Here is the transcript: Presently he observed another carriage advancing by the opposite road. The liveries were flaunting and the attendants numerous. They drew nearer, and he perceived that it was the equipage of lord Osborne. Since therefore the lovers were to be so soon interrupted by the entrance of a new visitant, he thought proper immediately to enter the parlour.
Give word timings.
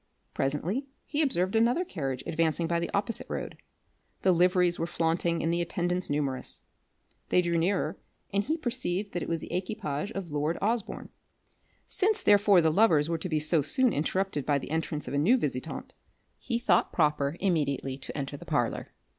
Presently 0.33 0.87
he 1.05 1.21
observed 1.21 1.55
another 1.55 1.85
carriage 1.85 2.23
advancing 2.25 2.65
by 2.65 2.79
the 2.79 2.89
opposite 2.91 3.27
road. 3.29 3.55
The 4.23 4.31
liveries 4.31 4.79
were 4.79 4.87
flaunting 4.87 5.43
and 5.43 5.53
the 5.53 5.61
attendants 5.61 6.09
numerous. 6.09 6.61
They 7.29 7.43
drew 7.43 7.55
nearer, 7.55 7.99
and 8.33 8.43
he 8.43 8.57
perceived 8.57 9.13
that 9.13 9.21
it 9.21 9.29
was 9.29 9.41
the 9.41 9.53
equipage 9.53 10.09
of 10.13 10.31
lord 10.31 10.57
Osborne. 10.59 11.09
Since 11.85 12.23
therefore 12.23 12.61
the 12.61 12.71
lovers 12.71 13.09
were 13.09 13.19
to 13.19 13.29
be 13.29 13.39
so 13.39 13.61
soon 13.61 13.93
interrupted 13.93 14.43
by 14.43 14.57
the 14.57 14.71
entrance 14.71 15.07
of 15.07 15.13
a 15.13 15.19
new 15.19 15.37
visitant, 15.37 15.93
he 16.39 16.57
thought 16.57 16.91
proper 16.91 17.37
immediately 17.39 17.95
to 17.99 18.17
enter 18.17 18.35
the 18.37 18.43
parlour. 18.45 18.93